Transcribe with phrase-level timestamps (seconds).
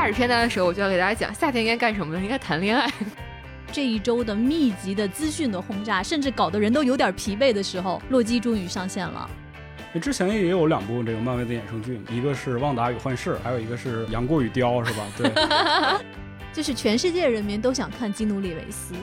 [0.00, 2.20] 夏日片单的时候，我就要给大家讲夏天应该干什么呢？
[2.22, 2.90] 应该谈恋爱。
[3.70, 9.28] 这一周的密集的资讯的轰炸，甚至搞得人都有点疲惫的时候，洛基终于上线了。
[10.00, 15.06] 之前也有两部这个漫威的衍生剧，一个是《旺达与幻视》，还有一个是《杨过与雕》，是吧？
[15.18, 15.30] 对，
[16.50, 18.94] 就是全世界人民都想看基努里维斯。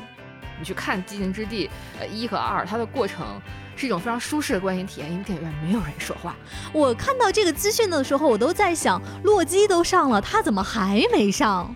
[0.58, 1.68] 你去看《寂静之地》
[2.00, 3.40] 呃一和二，它的过程
[3.78, 6.36] 是一种非常舒适的观影体验，因为电影院没有人说话。
[6.74, 11.74] 我看到这个资讯的时候，我都在想，洛基都上了，他怎么还没上？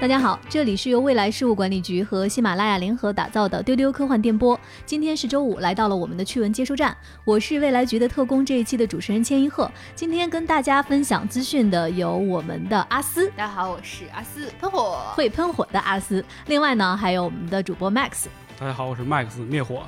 [0.00, 4.58] 大家好，这里是由未来事务管理局和喜马拉雅联合打造的丢丢科幻电波。
[4.86, 9.68] 今天是周五，来到了我们的趣闻接收站，我是未来局的特工，这一期的主持人千一鹤。
[9.96, 16.24] 今天跟大家分享资讯的有我们的阿斯，大家好，我是阿斯喷火，会喷火的阿斯。
[16.46, 18.26] 另外呢，还有我们的主播 Max，
[18.56, 19.82] 大家好，我是 Max 灭火。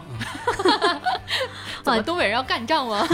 [1.84, 3.06] 怎么东北人要干仗吗？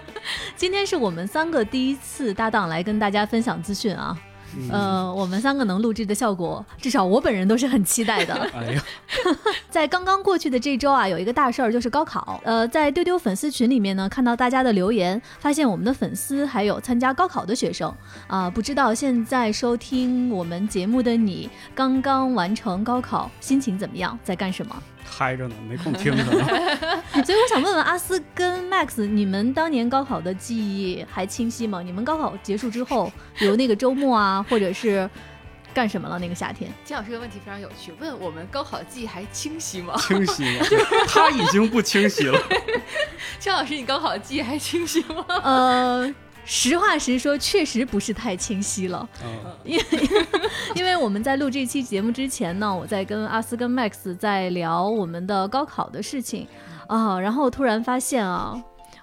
[0.56, 4.16] 今天是我们三个第一次搭档来跟大家分享资讯啊。
[4.70, 8.34] 呃，我们三个能录制的效果，至少我本人都是很期待的。
[8.54, 8.82] 哎呀，
[9.70, 12.40] 在刚刚过去的这周啊，有一个大事儿就是高考。
[12.44, 17.92] 呃，在丢丢粉丝群里面呢，看到大家的留言，发现我们的粉丝还有参加高考的学生
[18.26, 18.48] 啊。
[18.48, 24.18] 不知道现在收听我们节目的你，刚刚完成高考，心情怎么样？
[24.24, 24.82] 在干什么？
[25.10, 26.24] 嗨着呢，没空听 呢。
[27.24, 31.82] 所以我想问问阿斯跟 Max，你们当年高考的记忆还清晰吗？
[31.82, 35.08] 你们高考结束之后比如那个周末啊，或者是
[35.74, 36.18] 干什么了？
[36.18, 36.70] 那个夏天？
[36.84, 39.94] 金老师这个问题非常有趣，问我们高考的记忆还清晰吗？
[39.98, 40.58] 清晰，
[41.08, 42.40] 他已经不清晰了。
[43.38, 45.24] 金老师，你高考的记忆还清晰吗？
[45.42, 46.14] 呃。
[46.50, 49.06] 实话实说，确实不是太清晰了。
[49.22, 49.84] 嗯，因为
[50.76, 56.48] 因为我们在录这期节目之前呢，我在跟阿斯跟 Max 在聊我们的高考的事情
[56.88, 58.58] 啊，然后突然发现啊。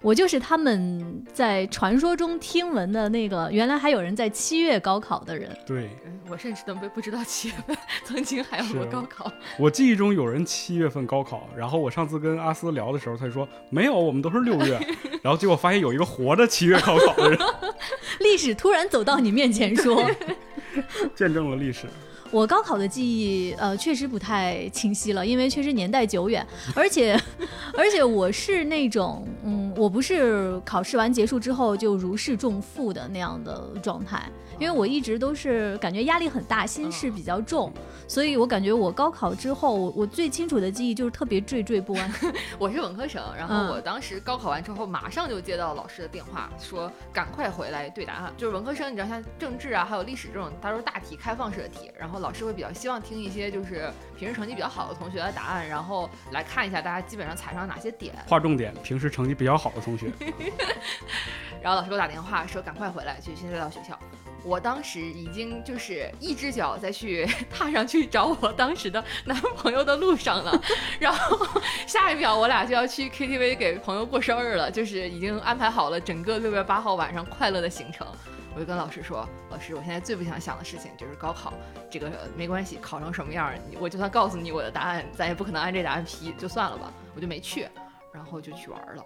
[0.06, 1.04] 我就是他们
[1.34, 5.50] 在传说中听闻的那个，原来还有人在七月高考的人。
[5.66, 5.90] 对，
[6.30, 9.32] 我甚至都不不知道七月份 曾经还有过高考。
[9.58, 14.80] 我记忆中有人七月份高考，然后我上次跟阿斯聊的时候，他说没有，我们都是六月。
[15.24, 17.40] 然后结果发现有一个活着七月高考的人。
[18.22, 20.08] 历史突然走到你面前说，
[21.16, 21.88] 见证了历史。
[22.32, 27.20] 我高考的记忆，呃，确实不太清晰了，因为确实年代久远，而且，
[27.78, 34.30] 而且我是那种，嗯，我不是考试完结束之后就如释重负的那样的状态。
[34.60, 37.72] 因为我一直都是感觉压力很大，心事比较重，
[38.08, 42.12] 所以我感觉我高考之后，我我最清楚的记忆就是特别惴惴不安。
[42.58, 48.34] 我是文科生，然后我当时高考完之后，马上就接到老师的电话，说赶快回来对答案。
[48.38, 58.74] 就是文科生，你知道像政治啊，还有历史这种，它都是大题开放式的题，然后老师会比较希望听一些就是平时成绩比较好的同学的答案，然后来看一下大家基本上踩上哪些点，划重点。
[58.84, 60.12] 平时成绩比较好的同学，
[61.62, 64.00] 然后老师给我打电话说赶快回来，就现在到学校。
[64.46, 70.62] 我当时已经就是一只脚在去 踏上去找我当时的男朋友的路上了，
[71.00, 71.48] 然后
[71.88, 78.08] 下一秒我俩就要去 KTV 给朋友过生日了，就是已经安排好了整个六月八号晚上快乐的行程。
[78.54, 81.54] 我就跟老师说：“老师，我现在最不想想的事情就是高考，
[81.92, 83.52] 这个没关系，考成什么样，
[83.82, 87.68] 我就算告诉你我的答案，咱也不可能按这答案批，就算了吧。”我就没去，
[88.14, 89.04] 然后就去玩了。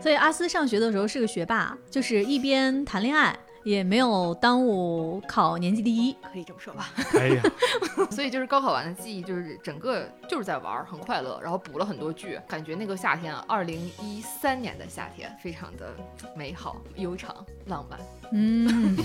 [0.00, 3.36] 所以阿斯上学的时候是个学霸，就是一边谈恋爱。
[3.64, 6.90] 也没有耽误考年级第一，可以这么说吧。
[7.14, 7.42] 哎呀，
[8.10, 15.94] 所以就是高考完的记忆，就是整个就是在玩，很快乐，然后补了很多剧，感觉那个夏天，二零一三年的夏天，非常的
[16.34, 17.34] 美好、悠长、
[17.66, 18.00] 浪漫。
[18.32, 18.96] 嗯，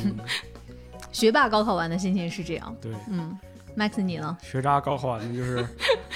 [1.12, 2.76] 学霸高考完的心情是这样。
[2.82, 3.38] 对，嗯
[3.78, 4.36] ，Max 你呢？
[4.42, 5.68] 学渣高考完的就是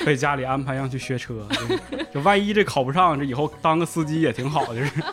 [0.03, 1.47] 被家里安排让去学车，
[2.11, 4.91] 就万一这考不上，这以后当个司机也挺好，就是。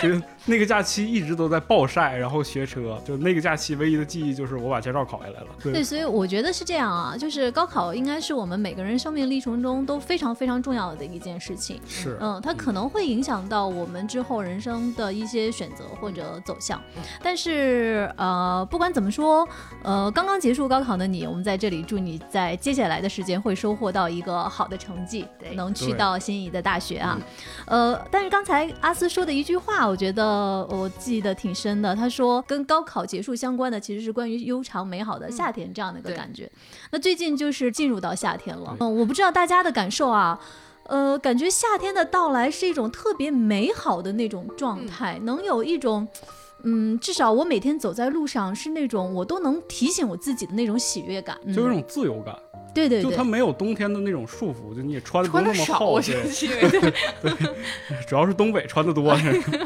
[0.00, 0.08] 就
[0.50, 3.00] 那个假期一直都在暴晒，然后学车。
[3.04, 5.46] 就那个假期唯一的记忆就是我把驾照考下来了。
[5.62, 11.80] 对，所以我觉得是这样啊，就是高考应该是我们每个人生命历程中都非常非常重要的一件事情。
[11.86, 16.80] 是，嗯，它可能会影响到我们之后人生的一些选择或者走向。
[17.22, 19.46] 但是呃，不管怎么说，
[19.84, 25.24] 呃，刚刚结束高考的你，我们在这里祝你在接下来的时间会收获到一个好的成绩，
[25.54, 27.18] 能去到心仪的大学啊。
[27.66, 29.90] 呃，但是刚才阿斯说的一句话。
[29.90, 30.22] 我觉得
[30.70, 31.94] 我记得挺深的。
[31.94, 36.50] 他说，跟高考结束相关的其实是关于悠长美好的夏天这样的一个感觉。
[36.90, 40.40] 那最近就是进入到夏天了，嗯，我不知道大家的感受啊，
[40.84, 46.08] 呃，感觉夏天的到来是一种特别美好的那种状态，能有一种。
[46.64, 52.36] 嗯，至少我每天走在路上是那种我都能提醒我自己的那种喜悦感，嗯就有一种自由感，
[52.74, 56.22] 对对对就它，没有冬天的那种束缚，就你也穿的不那么厚，我觉得
[56.70, 56.80] 对，
[57.30, 59.16] 对主要是东北穿的多，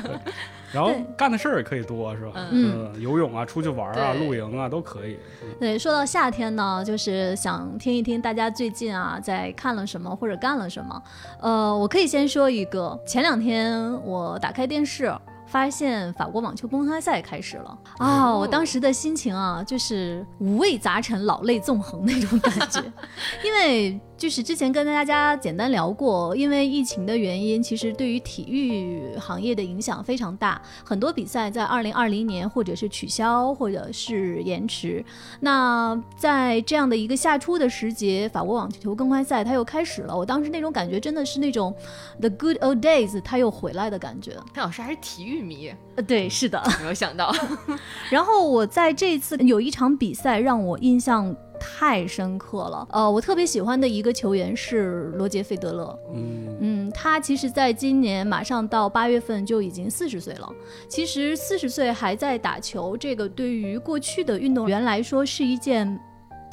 [0.73, 2.33] 然后干的事儿也可以多，是吧？
[2.51, 5.17] 嗯嗯，游泳啊，出去玩啊，露营啊，都可以。
[5.61, 11.03] 对，说到夏天呢，就是想听一听大家最近啊在看了什么或者干了什么。
[11.41, 15.13] 呃，我可以先说一个，前两天我打开电视。
[15.55, 18.25] 发现法国网球公开赛开始了啊！
[18.33, 22.83] 哦我当时的心情啊，就是五味杂陈、老泪纵横那种感觉，
[23.45, 35.05] 因为就是之前跟大家简单聊过，因为疫情的原因，其实对于体育行业的影响非常大，很多比赛在二零二零年或者是取消，或者是延迟。
[35.41, 40.17] 那在这样的一个夏初的时节，法国网球公开赛它又开始了。
[40.17, 41.75] 我当时那种感觉真的是那种
[42.21, 44.33] the good old days，它又回来的感觉。
[44.55, 46.63] 潘老师还是体育迷，呃，对，是的。
[46.81, 47.35] 没有想到，
[48.11, 51.35] 然后我在这次有一场比赛让我印象
[51.67, 52.87] 太深刻了。
[52.91, 55.99] 呃，我特别喜欢的一个球员是罗杰费德勒。
[56.13, 60.53] 嗯，嗯，他其实在今年马上到八月份就已经四十岁了。
[60.89, 65.99] 其实四十岁还在打球，这个对于过去的运动员来说是一件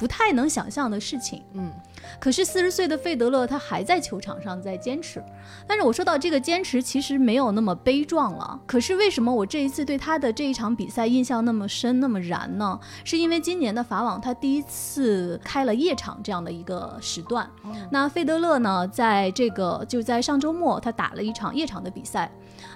[0.02, 1.40] 不太能想象的事情。
[1.52, 1.70] 嗯，
[2.18, 5.22] 可是四十岁的费德勒他还在球场上在坚持。
[5.64, 8.60] 但是我说到这个坚持，其实没有那么悲壮了。
[8.66, 12.76] 可是为什么我这一次对他的这一场比赛印象那么深、那么燃呢？
[13.04, 17.48] 是因为今年的法网他第一次开了夜场这样的一个时段。
[17.88, 22.28] 那费德勒呢，在这个就在上周末，他打了一场夜场的比赛。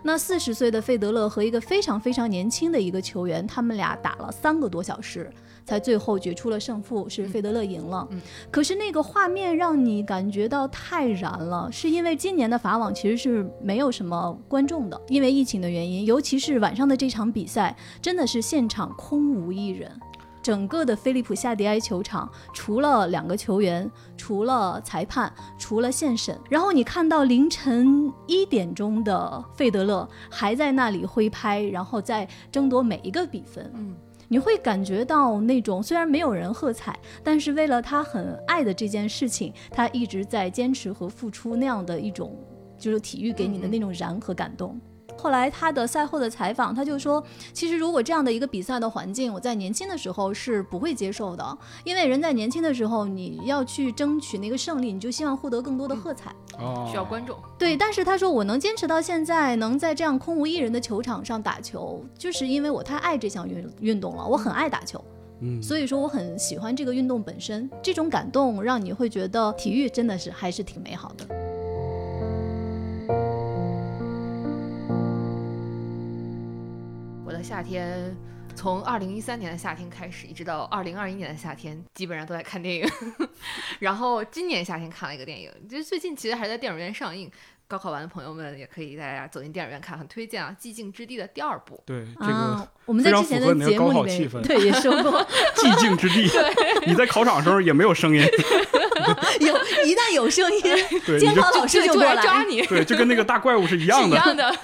[0.04, 5.28] 那四十岁的费德勒和一个非常非常年轻的一个球员，他们俩打了三个多小时，
[5.66, 8.06] 才最后决出了胜负，是费德勒赢了。
[8.10, 8.20] 嗯
[8.50, 19.90] 可是那个画面让你感觉到太燃了，是因为今年的法网其实是没有什么观众的，因为疫情的原因，尤其是晚上的这场比赛，真的是现场空无一人。
[20.42, 33.68] 整个的菲利普夏迪埃球场，除了两个球员，除了裁判，除了现审，然后你看到凌晨一点钟的费德勒还在那里挥拍，然后在争夺每一个比分。
[33.74, 33.96] 嗯，
[34.28, 42.36] 你会感觉到那种虽然没有人喝彩，但是为了他很爱的这件事情，他一直在坚持和付出那样的一种，
[42.76, 44.80] 就是体育给你的那种燃和感动。
[45.16, 47.22] 后来他的赛后的采访，他就说，
[47.52, 56.34] 其实如果这样的一个比赛的环境，我在年轻的时候是不会接受的，因为人在年轻的时候，你要去争取那个胜利，你就希望获得更多的喝彩。
[56.58, 65.02] 哦，需要观众，对，但是他说我能坚持到现在，能在这样空无一人的球场上打球，就是因为我太爱这项运运动了，我很爱打球。
[65.40, 71.26] 嗯，所以说我很喜欢这个运动本身，这种感动让你会觉得体育真的是还是挺美好的。
[77.36, 78.16] 的夏天
[78.54, 82.88] 从二零一三年的夏天开始，一直到二零二一年的夏天，基本上都在看电影。
[83.80, 87.30] 然后今年夏天看了一个电影，就是最近其实还在电影院上映。
[87.68, 91.82] 高考完的朋友们也可以大家走进电影院看，很推荐啊，《寂静之地》的第二部。
[91.84, 95.20] 对这啊个，我们在之前的符合你的高节目里面气氛对也说过，
[95.56, 96.30] 寂静之地，
[96.86, 98.22] 你在考场的时候也没有声音，
[99.40, 100.62] 有一旦有声音，
[101.18, 104.10] 监考老师就过来来抓你，对，就跟那个大怪物是一样的。
[104.10, 104.56] 一样的。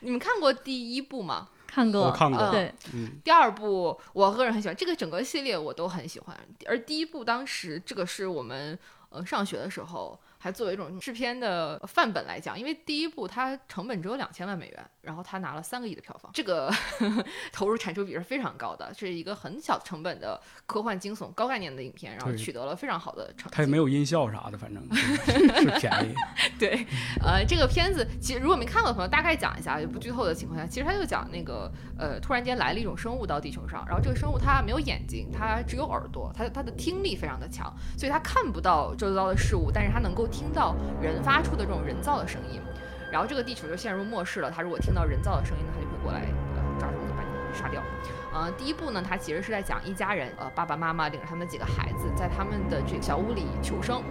[0.00, 1.46] 你们看过第一部吗？
[1.74, 6.38] 看过，我看过，嗯对，嗯，第二部我个人很喜欢，这个整个系列我都很喜欢。
[6.66, 8.78] 而第一部当时这个是我们
[9.08, 16.70] 呃上学的时候还作为一种制片的范本来讲，因为第一部它成本只有两千万美元，然后它拿了三个亿的票房，这个
[17.50, 23.56] 投入产出比是非常高的，是一个很小成本的科幻惊悚高概念的影片，然后取得了非常好的成绩。
[23.56, 25.32] 它也没有音效啥的，反正 是
[25.62, 26.14] 是便宜。
[26.60, 26.86] 对，
[27.22, 42.60] 呃，这个片子其实如果没看过的朋友，大概讲一下，就不剧透的情况下，其实它就讲那个呃，突然间来了一种生物到地球上，然后这个生物它没有眼睛，它只有耳朵，它它的听力非常的强，所以它看不到周遭的事物，但是它能够听到人发出的这种人造的声音。
[43.12, 46.22] 然后这个地球就陷入末世了，他如果听到人造的声音呢，他就会过来
[46.56, 47.80] 呃抓住你，把你杀掉。
[48.32, 54.02] 呃，第一部呢，它其实是在讲一家人，呃，爸爸妈妈领着他们几个孩子，在他们的这个小屋里求生。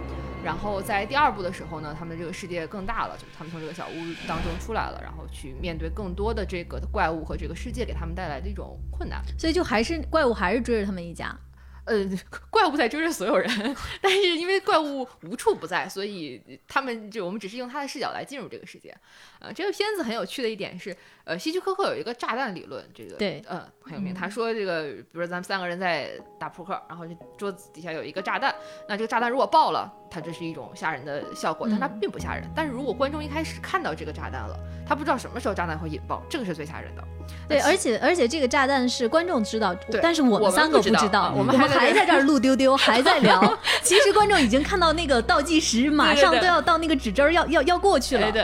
[0.42, 3.92] 然后在第二部的时候呢，他们这个世界更大了，就是他们从这个小屋
[4.26, 9.20] 当中出来了，然后去面对更多的这个怪物和这个世界给他们带来的一种困难。
[9.38, 11.38] 所以就还是怪物还是追着他们一家。
[11.84, 12.08] 呃，
[12.50, 13.48] 怪物在追着所有人，
[14.00, 18.96] 但是因为怪物无处不在，所以他们就我们只是用他的视角来进入这个世界。
[19.38, 24.12] 呃，这个片子很有趣的一点是，呃，希区柯克有一个炸弹理论，这个对呃很有名。
[24.12, 28.54] 嗯他说这个，比如说咱们三个人在打扑克，然后这桌子底下有一个炸弹，
[28.88, 32.44] 那这个炸弹如果爆了，它这是一种吓人的效果，但它嗯并不吓人。
[32.54, 37.02] 但是如果观众一开始看到这个炸弹了，他不知道什么时候炸弹会引爆，这个是最吓人的。
[37.48, 43.58] 对，而且而且这个炸弹是观众知道，对但是我我们三个不知道知道，嗯我们还在这还在这儿录丢丢，还在 聊。
[43.82, 48.26] 其实观众已经看到那个倒计时，马上都要到那个指针儿要要要过去了。
[48.26, 48.42] 哎对，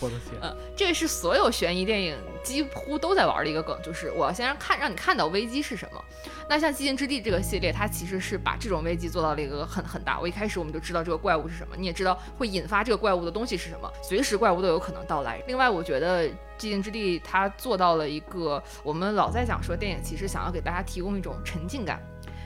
[0.00, 6.04] 我的天，嗯，这个是所有悬疑电影几乎都在玩的一个梗，就是我要先让看让你看到危机是什么。
[6.48, 10.18] 那像《寂静之地》这个系列，它其实是把这种危机做到了一个很很大。
[10.20, 15.42] 我一开始我们就知道这个怪物是什么，你也知道会引发这个怪物的东西是什么，随时怪物都有可能到来。
[15.46, 16.24] 另外，我觉得
[16.58, 22.02] 《寂静之地》它做到了一个我们老在讲说电影其实想要给大家提供一种沉浸感。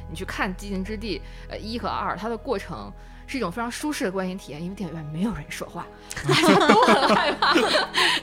[0.09, 1.19] 你去看《寂静之地》
[1.51, 2.93] 呃一和二，它的过程。
[3.27, 5.87] 是一种非常舒适的观影体验，因为电影院没有人说话，
[6.29, 7.55] 大家都很害怕，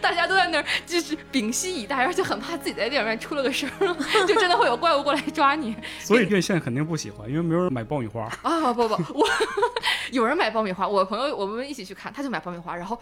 [0.02, 3.94] 大家都在那儿就是屏息以待，而且很怕自己在电影院出了个声儿，
[4.26, 8.24] 就真的会有怪物过来抓你 所以院线肯定不喜欢，因为没有人买爆米花。
[8.42, 8.74] 啊！
[8.74, 9.28] 不不，我
[10.12, 12.98] 有人买爆米花，我朋友我们一起去看，他就买爆米花，然后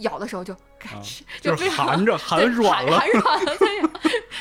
[0.00, 1.02] 咬的时候就嘎啊，
[1.40, 3.90] 就是非常含着含软了含，软了，对呀，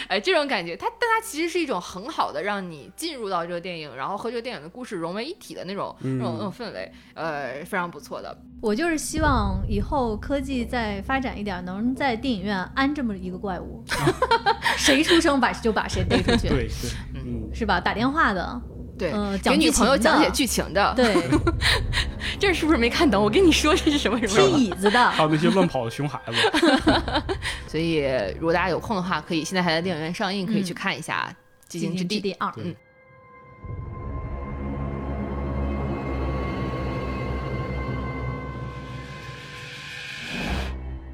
[0.08, 8.38] 哎，这种感觉，它但它其实是一种很好的让你进入到这个电影，然后和这个电影的故事融为一体的那种、那种那种氛围，呃，非常不错的。
[8.62, 13.84] 我就是希望以后科技再发展一点，能在电影院安这么一个怪物，
[14.78, 16.70] 谁出生把就把谁逮出去，对对，
[17.16, 17.80] 嗯，是吧？
[17.80, 18.62] 打电话的，
[18.98, 21.16] 对，呃，给女朋友讲解剧情的，对，
[22.38, 23.24] 这是不是没看懂？
[23.24, 24.50] 我跟你说这是什么什么。
[24.50, 26.34] 踢椅子的， 还有那些乱跑的熊孩子，
[27.68, 28.04] 所以
[28.36, 31.34] 如果大家有空的话，可以现在还在电影院上映，可以去看一下
[31.74, 32.20] 《寂寂静之地》。
[32.22, 32.52] 第二。
[32.52, 32.76] 对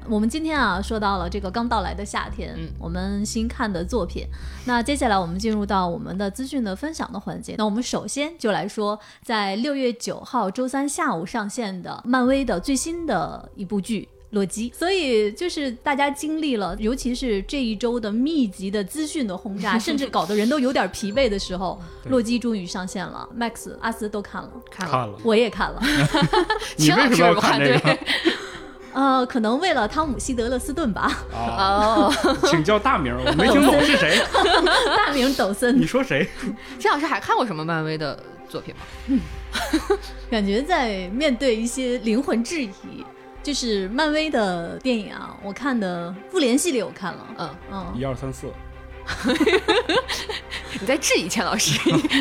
[0.08, 4.26] 我们今天啊，说到了这个刚到来的夏天，嗯我们新看的作品。
[4.64, 7.54] 那接下来我们进入到我们的资讯的分享的环节。
[7.58, 14.08] 那我们首先就来说，在六月九号周三下午上线的漫威的最新的一部剧。
[14.30, 23.26] 洛基，所以就是大家经历了，尤其是这一周的密集的资讯的轰炸， 甚至搞得人都有点疲惫的时候，洛基终于上线了。
[23.38, 25.80] Max、阿斯都看了，看了，我也看了。
[26.76, 27.98] 你为什么要看看这个对？
[28.96, 34.18] 呃，可能为了汤姆希德勒斯顿吧，啊， 哦，请叫大名，我没听懂是谁？
[34.96, 35.86] 大名抖森你。
[35.86, 36.26] 说谁？
[36.80, 38.80] 陈老师还看过什么漫威的作品吗？
[39.08, 39.20] 嗯
[40.30, 42.72] 感觉在面对一些灵魂质疑，
[43.42, 48.46] 就是漫威的电影啊，我看的复联系列我看了，嗯，嗯，一二三四，
[50.80, 51.78] 你在质疑钱老师？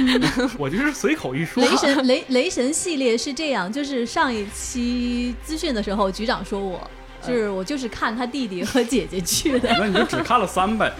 [0.58, 1.76] 我就是随口一说雷。
[1.78, 6.90] 神雷雷神系列是这样，就是上一期资讯的时候，局长说我。
[7.26, 10.94] 就是我就是看他弟弟和姐姐去的， 那你就只看了三呗，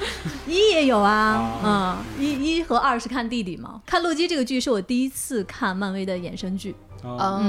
[0.48, 1.14] 一也有啊，
[1.64, 3.80] 啊嗯，一一和二是看弟弟嘛。
[3.86, 6.74] 看洛基这个剧是我第一次看漫威的衍生剧，
[7.08, 7.40] 啊，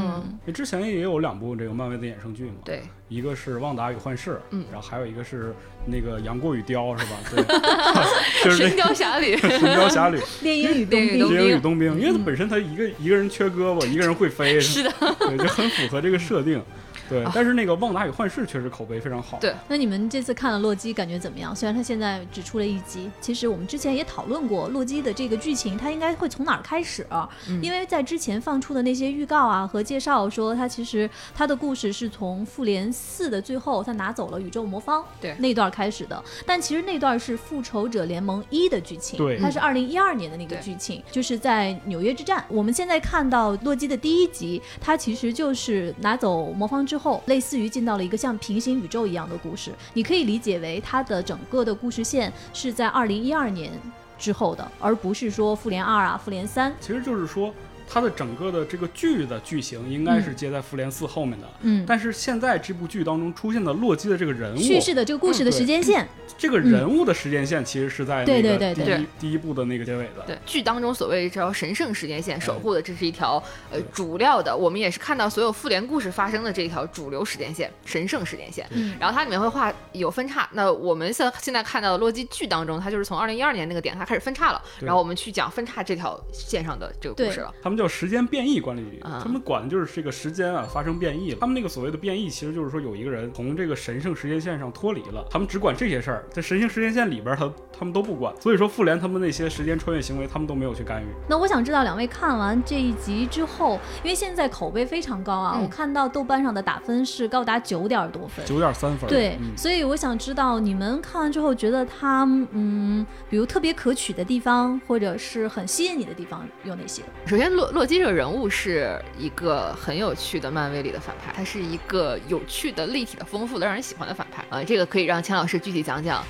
[0.47, 5.55] 嗯，之前也有两部这个漫威的衍生剧嘛，对，一个是《旺达与幻视》，嗯然后还有一个是
[5.87, 7.17] 那个《杨过与雕》，是吧？
[7.31, 7.45] 对，
[8.45, 16.63] 就是 神雕侠侣，《神雕侠侣》猎鹰与冬兵猎鹰与冬《猎鹰与冬兵》，因为它本身它一个一个人缺胳膊，一个人会飞，是的，对，就很符合这个设定。
[17.09, 19.39] 对，但是那个《旺达与幻视》确实口碑非常好。
[19.41, 21.55] 对那你们这次看了洛基，感觉怎么样？
[21.55, 27.07] 虽然它现在只出了一集，其实我们之前也讨论过洛基的这个剧情，它应该会从哪儿开始、
[27.49, 36.23] 嗯因为在之前放出的那些预告啊和介绍说，它其实它的故事是从复联四的最后，他拿走了宇宙魔方对那段开始的。
[36.45, 42.45] 但其实那段是复仇者联盟一的剧情，对它是二零一二年的那个剧情，就是在纽约之战。
[42.49, 49.71] 我们现在看到洛基的第一集，它其实就是拿走魔方之之后，类似于进到了一个像平行宇宙一样的故事。
[49.93, 53.71] 你可以理解为它的整个的故事线是在二零一二年
[54.19, 56.75] 之后的，而不是说复联二啊、复联三。
[56.81, 57.53] 其实就是说，
[57.88, 61.47] 它的整个的这个剧的剧情应该是接在复联四后面的。
[61.61, 70.25] 嗯，但是现在这部剧当中出现的洛基的这个人物，叙事的这个故事的时间线，这个人物的时间线其实是在对那个对对对第一第一部的那个结尾的。
[70.26, 78.66] 对，剧当中所谓这条神圣时间线守护的，这是一条呃主料的，我们也是看到所有复联故事发生的这一条主流时间线，神圣时间线。
[78.71, 80.49] 嗯然后它里面会画有分叉。
[80.52, 87.52] 那我们现现在看到的洛基剧当中，它就是从二零一二年那个点它开始分叉了，然后我们去讲分叉这条线上的这个故事了。
[87.62, 91.38] 他们叫时间变异管理局，啊他们管的就是这个时间啊发生变异了。
[91.40, 98.35] 他们那个所谓的变异，其实就是说有一个人从这个神圣时间线上脱离了，他们只管这些事儿，在神圣时间线里边儿他他们都不管。
[98.40, 101.06] 所以说复联他们那些时间穿越行为，他们都没有去干预。
[101.28, 108.45] 那我想知道两位看完这一集之后，因为现在口碑非常高啊，嗯我看到豆瓣上的打分是高达九点多分。
[108.47, 117.02] 九点三分，对，嗯，所以我想知道你们看完之后觉得它，嗯，比如特别可取的地方，或者是很吸引你的地方有哪些？
[117.26, 124.44] 首先洛洛基这个人物是一个很有趣的漫威里的反派，他是一个有趣的、立体的、丰富的、让人喜欢的反派。
[124.50, 126.25] 啊，这个可以让钱老师具体讲讲。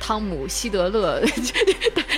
[0.00, 1.20] 汤姆·希德勒，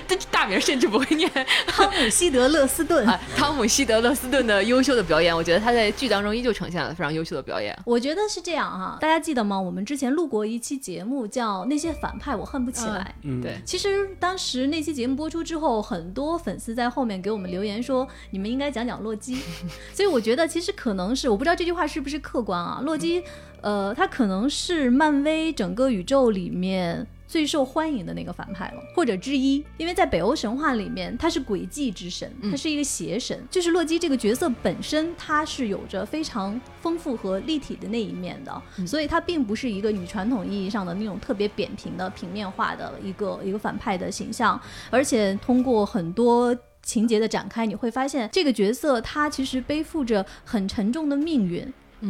[0.45, 1.31] 大名甚至不会念。
[1.67, 7.75] 汤姆·希德勒斯顿啊，汤姆·希德勒斯顿的优秀的表演，我觉得他在剧当中依旧呈现了非常优秀的表演。
[7.87, 9.59] 我觉得是这样哈，大家记得吗？
[9.59, 13.15] 我们之前录过一期节目，叫《那些反派我恨不起来》。
[13.23, 13.57] 嗯，对。
[13.65, 19.39] 其实当时那期节目播出之后，很多粉丝在后面给我们留言说，你们应该讲讲洛基。
[19.95, 22.83] 所以我觉得其实可能是，我不知道这句话是不是客观啊。
[22.85, 23.23] 洛基，
[23.63, 27.07] 呃，他可能是漫威整个宇宙里面。
[27.35, 33.37] 最受欢迎的那个反派了，或者之一，因为在北欧神话里面，他是诡计之神，他是一个邪神。
[33.51, 44.61] 就是洛基这个角色本身，他是有着非常丰富和立体的那一面的，所以他并不是一个你传统意义上的那种特别扁平的平面化的一个一个反派的形象。
[44.89, 51.67] 而且通过很多情节的展开，你会发现这个角色他其实背负着很沉重的命运。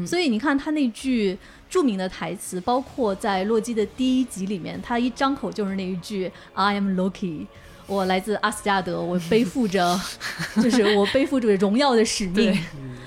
[0.06, 1.38] 所以你看他那句。
[1.74, 7.46] 著名的台词，包括在洛基的第一集里面，他一张口就是那一句 "I am Loki"，
[7.88, 10.00] 我来自阿斯加德，我背负着，
[10.62, 12.56] 就是我背负着荣耀的使命。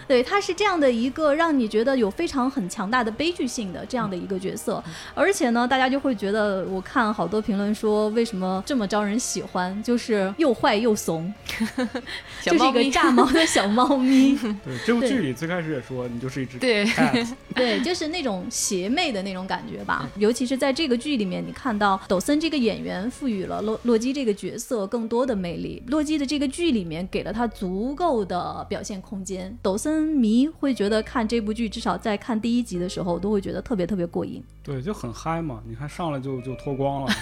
[0.06, 4.84] 对，他是这样的一个让你觉得有非常很强大的悲剧性的这样的一个角色，
[5.14, 9.82] 而且呢，大家就会觉得，我看好多评论说，为什么这么招人喜欢？
[9.84, 11.34] 就是又坏又怂，
[12.44, 14.36] 就是一个炸毛的小猫咪。
[14.66, 16.86] 对，这部剧里最开始也说你就是一只对，
[17.56, 20.10] 对，就是那种邪魅的那种感觉吧。
[20.18, 25.82] 尤其是在这个剧里面，你看到抖森这个演员赋予了洛洛基这个角色更多的魅力。
[25.88, 29.58] 洛基的这个剧里面给了他足够的表现空间。
[29.62, 30.18] 抖森。
[30.18, 34.42] 迷会觉得看这部剧，至少在看第一集的时候，都会觉得特别特别过瘾。
[34.64, 35.62] 对，就很嗨嘛！
[35.68, 37.14] 你看上来就就脱光了。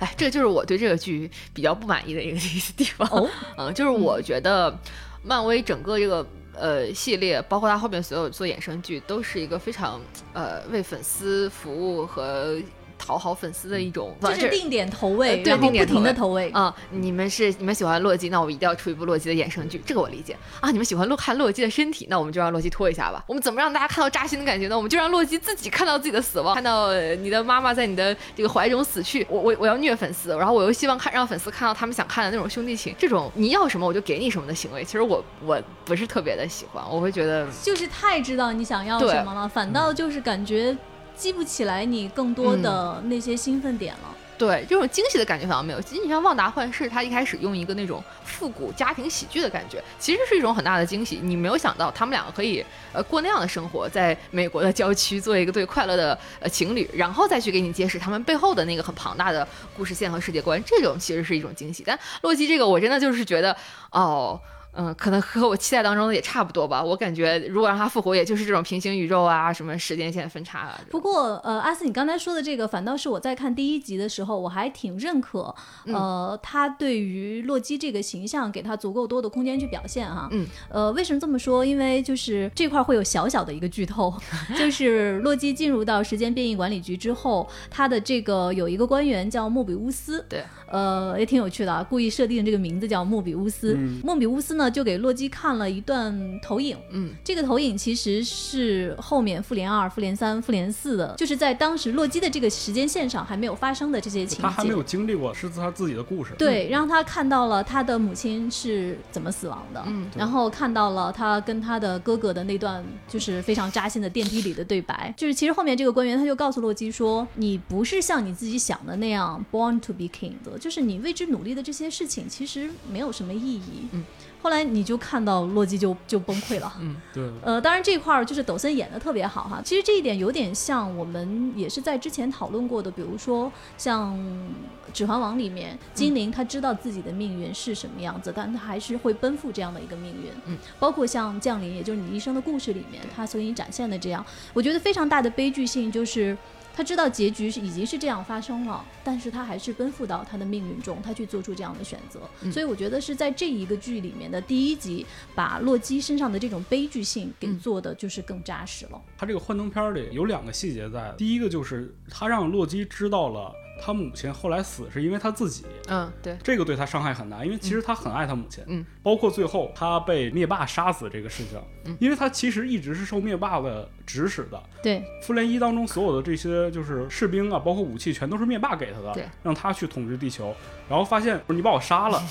[0.00, 2.38] 哎，这就是我对这个剧比较不满意的一个
[2.76, 3.24] 地方。
[3.24, 3.28] 哦，
[3.58, 4.76] 嗯，就是我觉得
[5.22, 10.00] 漫威整个这个呃系列，包括它后面所有做衍生剧，都是一个非常
[10.32, 12.56] 呃为粉丝服务和。
[13.00, 16.72] 讨好粉丝的一种，就是定点投喂，对，不停的投喂啊！
[16.90, 20.70] 你们是你们喜欢洛基，那我一定要出一部洛基的衍生剧，这个我理解啊！
[20.70, 23.24] 你们喜欢洛看洛基的身体，那我们就让洛基脱一下吧。
[23.26, 24.76] 我们怎么让大家看到扎心的感觉呢？
[24.76, 29.26] 我们就让洛基自己看到自己的死亡，看到你的妈妈在你的这个怀中死去。
[29.30, 32.94] 我我我要虐粉丝，然后我又希望看让粉丝看到他们想看的那种兄弟情。
[32.98, 40.76] 这种你要什么我就给你什么的行为，其实我我不是特别的喜欢，我会觉得就是太知道你想要什么了，反倒就是感觉。
[41.20, 44.16] 激不起来你更多的那些兴奋点了。
[44.38, 45.82] 对，这种惊喜的感觉反而没有。
[45.82, 51.20] 其实你像《旺达幻视》，它一开始用一个那种复古家庭喜剧的感觉，其实是一种很大的惊喜。
[51.22, 60.62] 你没有想到他们两个可以呃过那样的生活，在美国的郊区做一个最快乐的呃情侣，然后再去给你揭示他们背后的那个很庞大的故事线和世界观。
[60.64, 61.82] 这种其实是一种惊喜。
[61.86, 63.54] 但洛基这个，我真的就是觉得
[63.90, 64.40] 哦。
[64.72, 66.82] 嗯，可能和我期待当中的也差不多吧。
[66.82, 70.80] 我感觉如果让他复活，也就是这种平行宇宙啊，什么时间线分叉啊。
[70.90, 75.54] 不过，呃，阿斯，你刚才说的这个，反倒是我在看第一集的时候，我还挺认可。
[75.86, 80.28] 呃，他对于洛基这个形象，给他足够多的空间去表现哈。
[80.30, 80.46] 嗯。
[80.68, 81.64] 呃，为什么这么说？
[81.64, 84.14] 因为就是这块会有小小的一个剧透，
[84.56, 90.24] 就是洛基进入到时间变异管理局之后，他的这个有一个官员叫莫比乌斯。
[90.28, 90.44] 对。
[90.70, 93.76] 呃，也挺有趣的啊，故意设定这个名字叫莫比乌斯。
[94.04, 96.76] 莫比乌斯呢，就给洛基看了一段投影。
[96.90, 104.42] 嗯，这个投影其实是后面复联二、复联三、复联四的，就是在当时洛基的这个时间线上还没有发生的这些情节。
[104.42, 106.34] 他还没有经历过，是他自己的故事。
[106.38, 115.12] 对，让他看到了他的母亲是怎么死亡的，嗯，然后看到了他跟他的哥哥的那段就是非常扎心的电梯里的对白。
[115.16, 123.88] 就是其实后面这个官员他就告诉洛基说：“你不是像你自己想的那样 born to be king 的。”就是你为之努力的这些事情，其实没有什么意义。
[123.92, 124.04] 嗯，
[124.42, 126.72] 后来你就看到洛基就就崩溃了。
[126.78, 127.28] 嗯，对。
[127.42, 129.62] 呃，当然这块儿就是抖森演的特别好哈。
[129.64, 134.14] 其实这一点有点像我们也是在之前讨论过的，比如说像
[134.92, 140.30] 《指环王》里面，精灵他知道自己的命运是什么样子，但他还是会奔赴这样的一个命运。
[140.46, 146.36] 嗯，包括像《降临》，也就是你一生的故事里面，他所给你展现的这样，我觉得非常大的悲剧性就是。
[146.74, 152.20] 他知道结局是已经是这样发生了，但是他还是奔赴到他的命运中，他去做出这样的选择。
[152.50, 155.04] 所以我觉得是在这一个剧里面的第一集，
[155.34, 159.00] 把洛基身上的这种悲剧性给做的就是更扎实了。
[159.18, 163.52] 他这个幻灯片里有两个细节在，第一个就是他让洛基知道了。
[163.82, 180.54] 他母亲后来死是因为他自己，嗯，对，这个对他伤害很大，因为其实他很爱他母亲，嗯，包括最后他被灭霸杀死这个事情，嗯，因为他其实一直是受灭霸的指使的，对，复联一当中所有的这些就是士兵啊，包括武器全都是灭霸给他的，对，让他去统治地球，
[180.88, 182.22] 然后发现你把我杀了，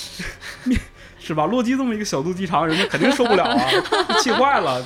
[0.64, 0.78] 灭
[1.20, 1.44] 是吧？
[1.46, 3.58] 洛基这么一个小肚鸡肠，人家肯定受不了啊，
[4.20, 4.82] 气坏了。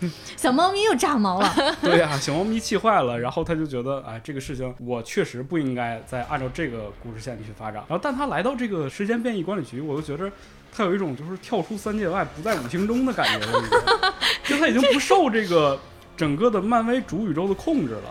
[0.36, 1.54] 小猫咪又炸毛了。
[1.82, 7.74] 对呀、小猫咪气坏了，然后他就觉得，哎，这个事情我确实不应该再按照这个故事线去发展。
[7.88, 10.30] 然后，但他来到这个时间变异管理局，我就觉得
[10.72, 15.78] 他有一种就是跳出三界外，不在五行中的感觉了，就他已经不受这个
[16.16, 18.02] 整个的漫威主宇宙的控制了。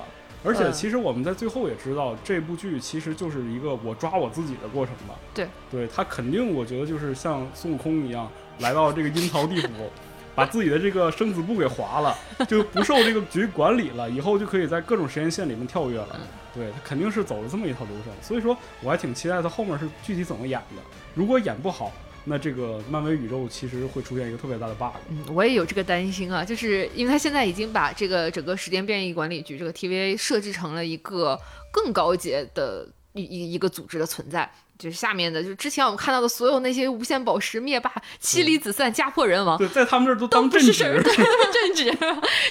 [0.48, 5.16] 而且，嗯其实我们在最后也知道，这部剧其实就是一个我抓我自己的过程吧。
[5.34, 9.92] 对，对他肯定，我觉得就是像孙悟空一样，来到这个阴曹地府，
[10.34, 12.16] 把自己的这个生死簿给划了，
[12.48, 16.20] 就不受这个局管理了，以后就可以在各种时间线里面跳跃了。
[16.56, 20.82] 对他肯定是走了这么一套流程，所以说我还挺期待他后面是具体怎么演的。
[21.14, 21.92] 如果演不好，
[22.30, 24.92] 那这个漫威宇宙其实会出现一个特别大的 bug。
[25.10, 31.40] 嗯，我也有这个担心啊，就是因为他现在已经把这个整个时间变异管理局这个 TVA 设置成了一个
[31.72, 32.88] 更高级的
[33.18, 34.50] 一一一个组织的存在。
[34.78, 41.10] 就是下面的，就是之前我们看到的所有那些无限宝石、灭霸、妻离子散、家破人亡，对，在他们这儿都当不正是事儿， 职。
[41.10, 41.98] 对，政治，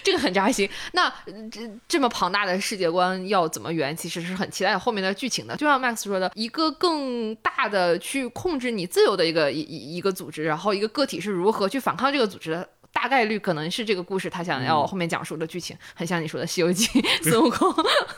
[0.02, 0.68] 这个很扎心。
[0.90, 5.54] 那呃这这么庞大的世界观要怎么圆，其实是很期待后面的剧情的。
[5.54, 12.68] 就像 Max 说的，一个更大的去控制你自由的一个一一一个组织，然后一个个体是如何去反抗这个组织的。
[12.96, 16.86] 大概率可能是这个故事他想要嗯后面讲述的剧情，很像你说的《西游记》
[17.22, 17.70] 孙 悟空。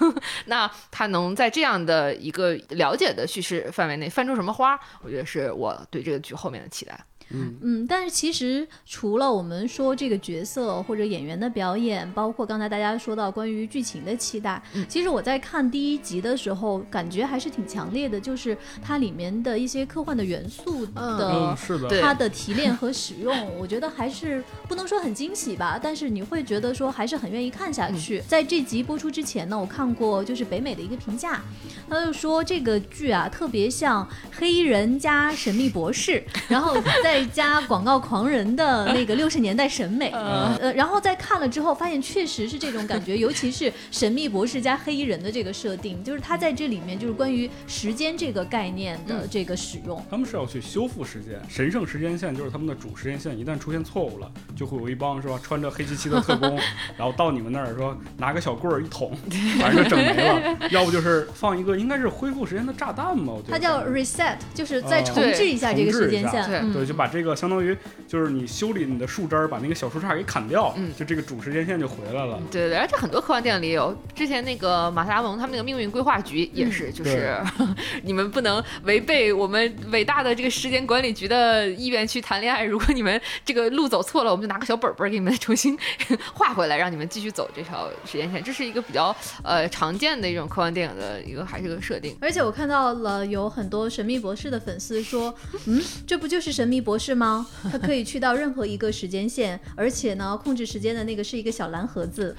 [0.46, 6.96] 那他能在这样的一个了解的叙事范围内翻出什么花，我觉得是我对这个剧后面的期待。
[7.30, 20.92] 嗯，嗯，但是其实除了我们说这个角色或者演员的表演，包括刚才大家说到关于剧情的期待，嗯其实我在看第一集的时候，感觉还是挺强烈的，就是它里面的一些科幻的元素的。
[20.96, 28.22] 嗯，是的，它的提炼和使用，我觉得还是不能说很惊喜吧，但是你会觉得说还是很愿意看下去。
[28.26, 31.42] 在这集播出之前呢，我看过就是北美的一个评价，
[31.88, 36.74] 他就说这个剧啊特别像黑人加神秘博士，然后
[37.18, 50.00] 再加广告狂人的那个六十年代审美，嗯呃，然后再看了之后发现确实是这种感觉，尤其是神秘博士加黑衣人的这个设定，就是他在这里面就是关于时间这个概念的这个使用。
[50.08, 56.56] 他们是要去修复时间，神圣时间线就是他们的主时间线，一旦出现错误了，就会有一帮是吧，穿着黑漆漆的特工，
[56.96, 59.12] 然后到你们那儿说拿个小棍儿一捅，
[59.60, 60.56] 反正就整没了。
[60.70, 66.72] 要不就是放一个应该是恢复时间的炸弹嘛，我觉得它叫 reset，就是再哦重置一下这个时间线。
[66.72, 72.40] 对，就把这个相当于就是你修理你的树枝儿，把那个小树杈给砍掉，嗯就这个主时间线就回来了。
[72.50, 77.36] 对对对，而且很多科幻电影里有，之前那个马特达蒙他们那个命运规划局也是，就是
[78.02, 82.64] 你们不能违背我们伟大的这个时间管理局的意愿去谈恋爱。
[82.64, 85.78] 如果你们这个路走错了，我们就拿个小本本给你们重新
[86.34, 88.42] 画回来，让你们继续走这条时间线。
[88.42, 92.16] 这是一个比较呃常见的一种科幻电影的一个还是个设定。
[92.20, 95.34] 而且我看到了有很多神秘博士的粉丝说，
[95.66, 97.46] 嗯，这不就是神秘博士吗？
[97.70, 102.36] 他可以去到任何一个时间线，而且呢，控制时间的那个是一个小蓝盒子。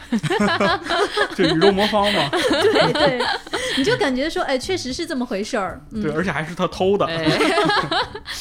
[1.36, 3.22] 就宇宙魔方嘛，对对，
[3.78, 5.82] 你就感觉说，哎，确实是这么回事儿。
[5.92, 7.26] 嗯对，而且还是他偷的，哎，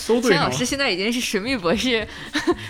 [0.07, 0.65] 都对 老师。
[0.65, 2.07] 现在已经是神秘博士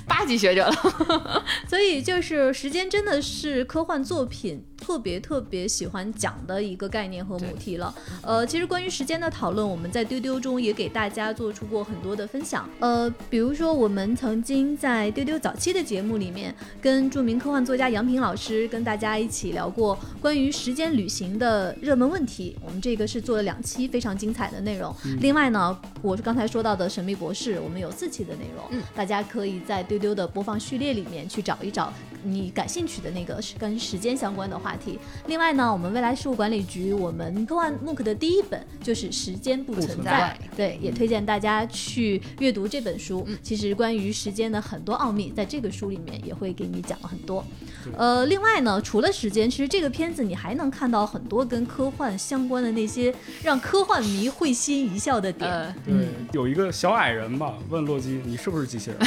[0.07, 1.45] 八级学者了。
[1.69, 7.95] 所以就是时间真的是科幻作品特别特别喜欢讲的一个概念和母题了。
[8.23, 12.67] 呃，其实关于时间的讨论，我们在丢丢中也给大家做出过很多的分享。
[12.81, 22.57] 呃，比如说我们曾经在丢丢早期的节目里面，跟著名科幻作家杨平老师跟大家一起聊过关于时间旅行的热门问题。
[22.65, 24.91] 我们这个是做了两期非常精彩的内容。
[25.21, 34.99] 另外呢，我刚才说到的神秘博士，我们有四期的内容，嗯大家可以在丢丢的播放序列里面去找一找你感兴趣的那个是跟时间相关的话题。
[35.27, 43.25] 另外呢，我们未来事务管理局，我们科幻 MOOC 的第一本就是《时间不存在存在》，对，也推荐大家去阅读这本书。
[43.27, 47.45] 嗯其实关于时间的很多奥秘，在这个书里面也会给你讲了很多。
[47.97, 55.51] 呃，另外呢，除了时间，其实这个片子你还能看到很多跟科幻相关的那些让科幻迷会心一笑的点。
[55.51, 58.99] 呃，对嗯，有一个小矮人吧，问洛基：“你是不是机器人？”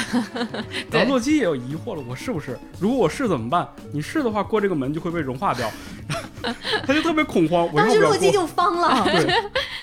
[0.89, 2.57] 然后洛基也有疑惑了：“我是不是？
[2.79, 3.67] 如果我是怎么办？
[3.91, 5.67] 你是的话，过这个门就会被融化掉。
[6.85, 7.89] ”他就特别恐慌，我当？
[7.89, 9.03] 时洛基就慌了。
[9.05, 9.33] 对，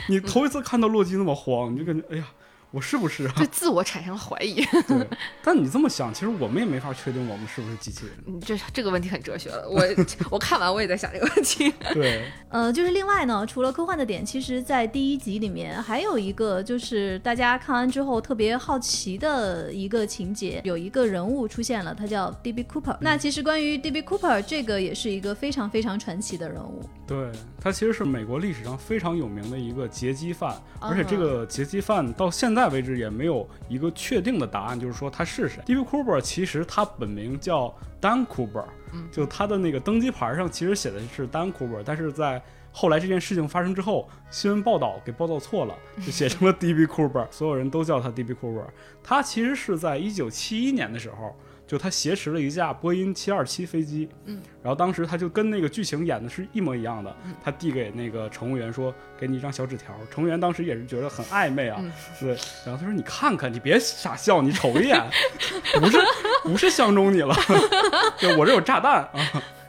[0.08, 2.24] 你头一次看到洛基那么慌，你就感觉哎呀，
[2.70, 3.32] 我是不是啊？
[3.36, 4.62] 对自我产生了怀疑。
[4.86, 5.06] 对，
[5.42, 8.14] 但你这么想，其实我们也没法确定我们是不是机器人。
[8.26, 9.68] 嗯，这这个问题很哲学了。
[9.68, 9.82] 我
[10.30, 11.72] 我看完我也在想这个问题。
[11.94, 22.64] 对，呃，就是另外呢，除了科幻的点，其实在第一集里面还有一个，就是大家看完之后特别好奇的一个情节，有一个人物出现了，他叫 D.B.
[22.64, 22.96] Cooper。
[23.00, 24.02] 那其实关于 D.B.
[24.02, 26.82] Cooper 这个也是一个非常非常传奇的人物。
[27.06, 35.62] 对他其实是美国历史上非常有名的一个劫机犯，而且这个劫机犯到现在为止也没有一个确定的答案，就是说他是谁。
[35.64, 35.80] D.B.
[35.82, 42.42] Cooper 其实他本名叫 Dan Cooper，嗯就他的那个登机牌上其实写的是 Dan Cooper，但是在
[42.72, 46.84] 后来这件事情发生之后，新闻报道给报道错了，就写成了 D.B.
[46.86, 48.34] Cooper，所有人都叫他 D.B.
[48.34, 48.64] Cooper。
[49.02, 51.36] 他其实是在一九七一年的时候。
[51.68, 62.30] 就他挟持了一架波音七二七飞机，嗯，然后当时他就跟那个剧情演的是一模一样的，他递给那个乘务员说：“给你一张小纸条。”乘务员当时也是觉得很暧昧啊，嗯对，
[62.64, 64.98] 然后他说：“你看看，你别傻笑，你瞅一眼，
[65.78, 65.98] 不是
[66.42, 67.34] 不是相中你了，
[68.18, 69.12] 对我这有炸弹啊。”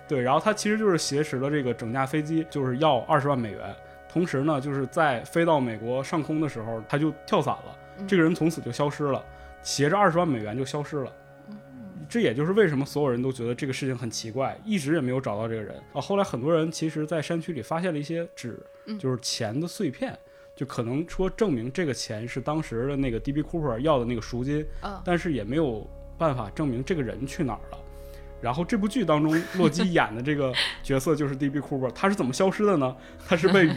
[0.07, 3.75] 对，然后他其实就是挟持了这个整架飞机，就是要二十万美元。
[4.11, 9.23] 同时呢，就是在飞到美国上空的时候，他就跳伞了，这个人从此就消失了，
[9.61, 11.11] 携着二十万美元就消失了。
[12.09, 16.01] 这也就是为什么所有人都觉得这个事情很奇怪，一直也没有找到这个人啊。
[16.01, 18.59] 后来很多人其实，在山区里发现了一些纸，
[18.99, 20.17] 就是钱的碎片，
[20.55, 23.43] 就可能说证明这个钱是当时的那个 D.B.
[23.43, 27.77] Cooper 要的那个赎金，嗯但是也没有办法证明这个人去哪儿了。
[28.41, 31.59] 然后这部剧当中，洛基 演的这个角色就是 D.B.
[31.59, 32.95] Cooper，他是怎么消失的呢？
[33.27, 33.69] 他是被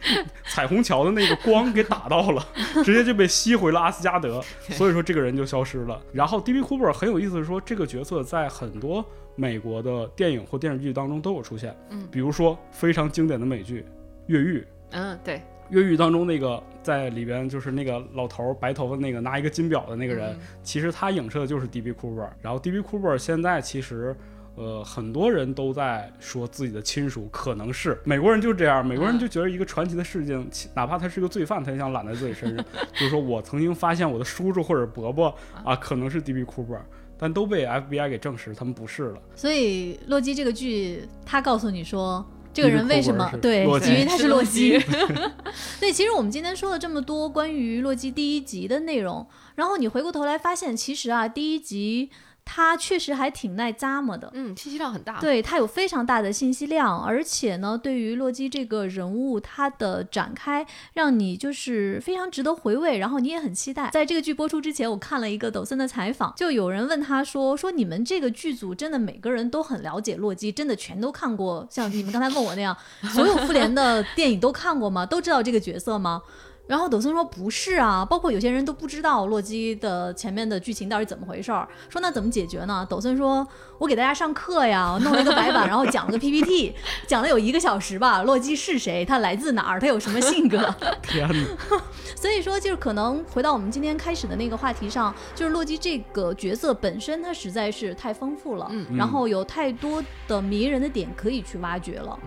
[0.52, 2.46] 彩虹桥的那个光给打到了，
[2.84, 6.00] 直接就被吸回了阿斯加德，所以说这个人就消失了。
[6.12, 6.60] 然后 D.B.
[6.60, 9.04] Cooper 很有意思说，这个角色在很多
[9.34, 13.80] 美国的电影或电视剧当中都有出现，嗯比如说非常经典的美剧
[14.26, 14.58] 《越狱》。
[14.90, 21.92] 嗯，对，越狱当中那个在里边就是那个老头儿白头发那个拿一个金表的那个人，嗯其实他影射的就是 D.B.
[21.92, 22.28] Cooper。
[22.42, 22.78] 然后 D.B.
[22.80, 24.14] Cooper 现在其实。
[24.56, 28.86] 呃，很多人都在说自己的亲属可能是美国人，就是这样。
[28.86, 32.64] 美国人就觉得一个传奇的事情，其哪怕他是个罪犯，他也想揽在自己身上。
[32.92, 36.44] 就是说我曾经发现我的叔叔或者伯伯啊，可能是 D.B.
[36.44, 36.80] Cooper，
[37.18, 39.22] 但都被 FBI 给证实他们不是了。
[39.34, 42.24] 所以洛基这个剧，他告诉你说。
[42.54, 43.64] 这个人为什么对？
[43.64, 44.78] 洛基因为他是洛基。
[44.78, 44.86] 是
[45.80, 52.10] 对，其实我们今天说了这么多关于洛基第一集的内容，然后你回过头来发现，其实啊，第一集
[52.44, 54.30] 它确实还挺耐咂摸的。
[54.34, 63.90] 嗯，信息量很大。，对，它有非常大的信息量，而且呢，对于洛基这个人物，它的展开让你就是非常值得回味，然后你也很期待。
[63.90, 72.76] 在这个剧播出之前，我看了一个抖森的采访，就有人问他说：“说你们这个剧组真的每个人都很了解洛基，真的全都看过，像你们刚才问我那样，
[73.10, 75.04] 所有复联的电影都看过吗？
[75.06, 76.22] 都知道这个角色吗？”
[76.66, 81.68] 然后抖森说不是啊，包括有些人都不知道洛基的前面的剧情到底怎么回事儿。
[81.90, 82.86] 说那怎么解决呢？
[82.88, 83.46] 抖森说，
[83.78, 86.74] 我给大家上课呀，我弄了一个白板，然后讲了个 PPT，
[87.06, 88.22] 讲了有一个小时吧。
[88.22, 89.04] 洛基是谁？
[89.04, 89.78] 他来自哪儿？
[89.78, 90.74] 他有什么性格？
[91.02, 91.82] 天哪！
[92.16, 102.18] 所以说，就是可能回到我们今天开始的那个话题上，就是洛基这个角色本身，他实在是太丰富了，嗯然后有太多的迷人的点可以去挖掘了。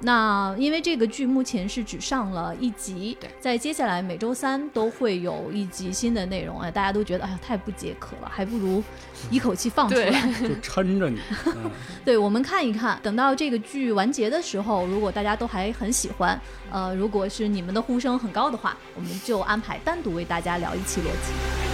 [0.00, 8.82] 那因为这个剧目前是只上了一集对，在接下来每周三都会有一集新的内容，哎，大家都觉得哎呀太不解渴了，还不如
[9.30, 10.10] 一口气放出来。
[10.40, 11.70] 就抻着你， 嗯，
[12.04, 16.38] 对，我们看一看，等到这个剧完结的时候，如果大家都还很喜欢，
[16.70, 21.65] 呃，如果是你们的呼声很高的话，我们就安排单独为大家聊一期洛基。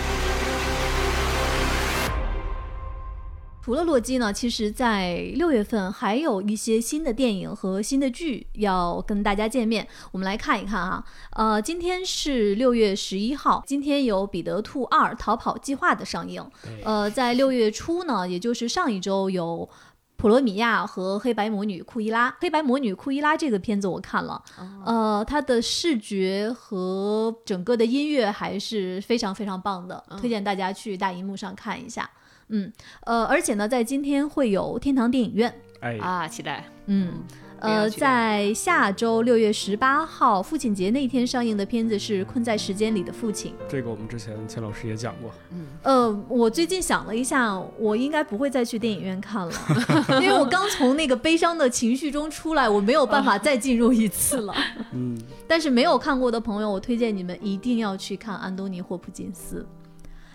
[3.64, 9.86] 除了洛基呢，其实，在六月份还有一些新的电影和新的剧要跟大家见面。
[10.10, 11.04] 我们来看一看啊，
[11.36, 16.44] 呃，今天是六月十一号，今天有《彼得兔二：逃跑计划》的上映。
[16.82, 19.68] 呃，在六月初呢，也就是上一周有。
[20.16, 24.40] 普罗米亚和黑白魔女库伊拉，黑白魔女库伊拉这个片子我看了，
[24.86, 32.08] 呃，它的视觉和整个的音乐还是非常非常棒的，推荐大家去大荧幕上看一下。
[32.48, 32.72] 嗯，
[33.04, 36.64] 呃，而且呢，在今天会有天堂电影院，哎，啊，期待。
[36.86, 37.12] 嗯，
[37.60, 43.52] 呃，在下周六月十八号父亲节那天上映的片子是《困在时间里的父亲》。
[43.68, 49.52] 这个我们之前钱老师也讲过，嗯呃，我最近想了一下，我应该不会再去电影院看了，
[50.20, 54.52] 因为我刚从那个悲伤的情绪中出来，我没有办法再进入一次了。
[54.92, 59.64] 嗯，但是没有看过的朋友，我推荐你们一定要去看安东尼·霍普金斯。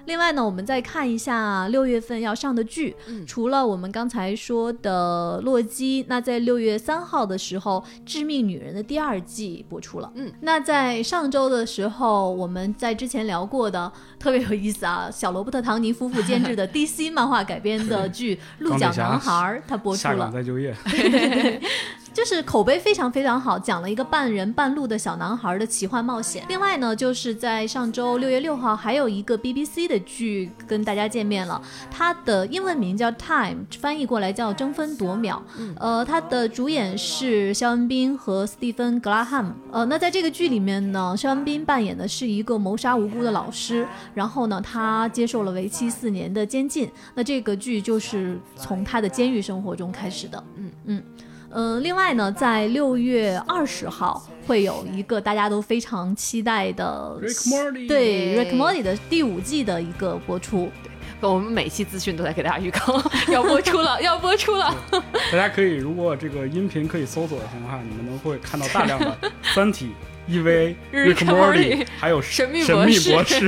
[0.08, 3.28] 另外呢，我们再看一下六月份要上的剧，嗯。
[3.28, 10.10] 除了我们刚才说的《洛基》，那在六月三号的时候，《致命女人》的第二季播出了。
[10.16, 19.32] 嗯，那在上周的时候，我们在之前聊过的特别有意思啊，小罗伯特·唐尼夫妇监制的 DC 漫画改编的剧《鹿角男孩》，
[19.68, 20.14] 他播出了。
[20.16, 20.32] 下岗。
[20.32, 20.74] 再就业，
[22.18, 26.44] 就是口碑非常非常好，讲了一个半人半鹿的小男孩的奇幻冒险。
[26.50, 35.40] 另外呢，就是在上周六月六号，还有一个 BBC 的剧跟大家见面了，它的英文名叫《Time》，翻译过来叫《争分夺秒》。
[35.80, 39.54] 呃，它的主演是肖恩宾和斯蒂芬·格拉汉姆。
[39.72, 46.90] 呃，那在这个剧里面呢，肖恩宾扮演的是一个谋杀无辜的老师，然后呢，他接受了为期四年的监禁。
[47.14, 50.44] 那这个剧就是从他的监狱生活中开始的。
[50.56, 51.04] 嗯嗯。
[51.52, 60.72] 嗯，另外呢，在六月二十号会有一个大家都非常期待的 Rick Morty 对 Rick Morty 的第五季的一个播出。
[61.20, 63.02] 对我们每期资讯都在给大家预告，
[63.34, 64.72] 要播出了， 要播出了。
[65.32, 69.18] 大家可以，如果这个音频可以搜索的情况下，你们能会看到大量的
[69.56, 69.90] 《三体》、
[70.32, 73.48] EVA、Rick Morty，还有神秘神秘博士。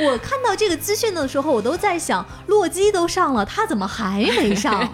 [0.00, 4.92] 我看到这个资讯的时候，我都在想，洛基都上了，他怎么还没上？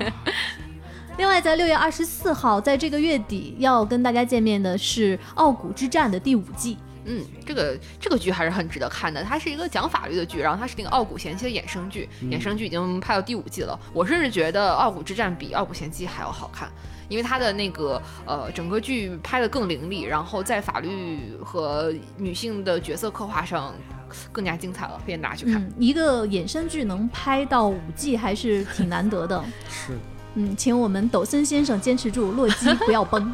[1.18, 6.78] 另外，在六月二十四号，在这个月底要跟大家见面的是《傲骨之战》的第五季。
[7.04, 9.22] 嗯，这个这个剧还是很值得看的。
[9.22, 13.78] 它是一个讲法律的剧，然后它是那个《傲骨贤妻》的衍生剧，衍生剧已经拍到第五季了。
[13.92, 16.70] 我甚至觉得《傲骨之战》比《傲骨贤妻》还要好看，
[17.08, 23.74] 因为它的那个呃整个剧拍的更凌厉，然后在法律和女性的角色刻画上
[24.30, 25.60] 更加精彩了，推荐大家去看。
[25.60, 29.44] 嗯，一个衍生剧能拍到五季还是挺难得的。
[29.68, 29.98] 是。
[30.34, 33.32] 嗯，请我们抖森先生坚持住，洛基 不要崩。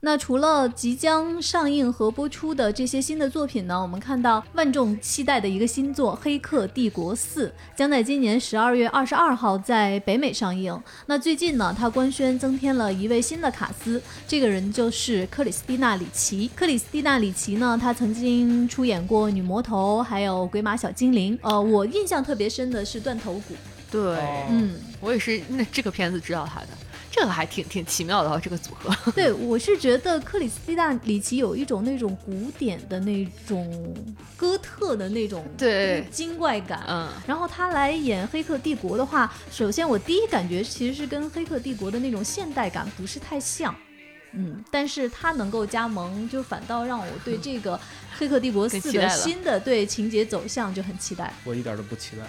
[0.00, 3.82] 那除了即将上映和播出的这些新的作品呢？
[3.82, 10.80] 我们看到万众期待的一个新作《黑客帝国四》将在今年十二月二十二号在北美上映。
[11.06, 16.48] 那最近呢，它官宣增添了一位新的卡司，这个人就是克里斯蒂娜·里奇。
[16.54, 21.36] 克里斯蒂娜·里奇呢，她曾经出演过《女魔头》还有《鬼马小精灵》。
[21.42, 23.54] 呃，我印象特别深的是《断头谷》。
[23.90, 24.18] 对，
[24.50, 26.68] 嗯，我也是那这个片子知道他的，
[27.10, 28.94] 这个还挺挺奇妙的这个组合。
[29.12, 33.94] 对，我是觉得克里斯蒂娜·里奇有一种那种古典的那种
[34.36, 36.06] 哥特的那种对。
[36.10, 43.74] 精怪感，嗯，然后他来演《黑客帝国》的话，首先我第一感觉其实是跟《黑客帝国》的那种现代感不是太像，
[44.32, 47.76] 嗯，但是他能够加盟，就反倒让我对这个
[48.18, 51.32] 《黑客帝国四》的新的对情节走向就很期待。
[51.44, 52.22] 我一点都不期待。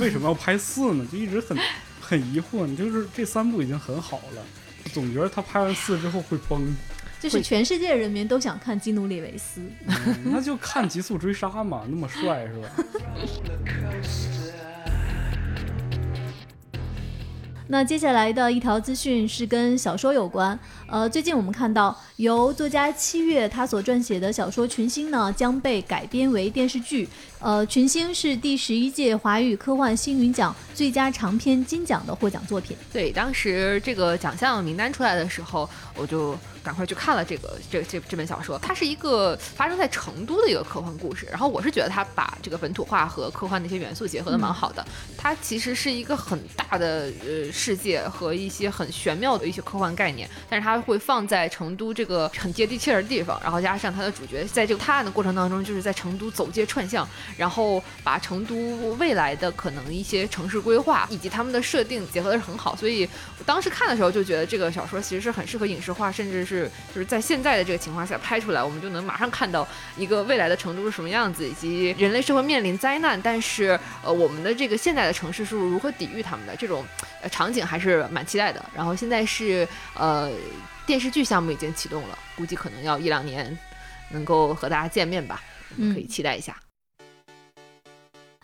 [0.00, 1.06] 为什么要拍四呢？
[1.10, 1.58] 就一直很
[2.00, 2.66] 很疑惑。
[2.66, 4.42] 你就是这三部已经很好了，
[4.92, 6.74] 总觉得他拍完四之后会崩。
[7.20, 9.62] 就是全世界人民都想看基努里维斯，
[10.24, 12.68] 那就看《极速追杀》嘛，那么帅是吧？
[17.66, 20.56] 那接下来的一条资讯是跟小说有关。
[20.86, 27.08] 呃，最近我们看到由作家七月他所撰写的小说《群星》呢将被改编为电视剧。
[27.40, 32.76] 呃，《群星》是第十一届华语科幻星云奖最佳长篇金奖的获奖作品。
[32.92, 38.58] 对，当时这个奖项名单出来的时候，我就赶快去看了这个这这这本小说。
[38.60, 41.26] 它是一个发生在成都的一个科幻故事。
[41.30, 44.82] 然后我是觉得它把这个本土化和科幻的一些元素结合的蛮好的。
[45.18, 63.08] 它其实是一个很大的呃世界和一些很玄妙的一些科幻概念，但是它它会放在成都这个很接地气儿的地方，然后加上它的主角在这个探案的过程当中，就是在成都走街串巷，然后把成都未来的可能一些城市规划以及他们的设定结合的是很好，所以
[63.38, 76.84] 我当时看的时候就觉得这个小说其实是很适合影视化，甚至是就是在现在的这个情况下拍出来，我们就能马上看到一个未来的成都是什么样子，以及人类社会面临灾难，但是呃我们的这个现在的城市是如何抵御他们的这种
[77.22, 78.64] 呃场景还是蛮期待的。
[78.74, 80.28] 然后现在是呃。
[80.86, 83.56] 电视剧项目已经启动了，估计可能要一两年
[84.10, 85.40] 能够和大家见面吧，
[85.76, 86.56] 可以期待一下。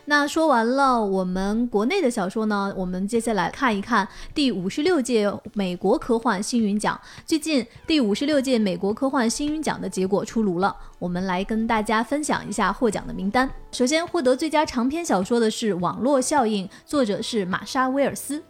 [0.07, 7.01] 那说完了我们国内的小说呢，我们接下来看一看第五十六届美国科幻星云奖。
[7.25, 13.49] 最近第五十六届美国科幻星云奖的结果出炉了，我们来跟大家分享一下获奖的名单。
[13.71, 18.43] 首先获得最佳长篇小说的是《网络效应》，作者是玛莎·威尔斯。